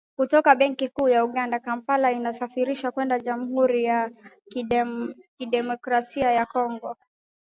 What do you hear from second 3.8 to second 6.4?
ya kidemokrasia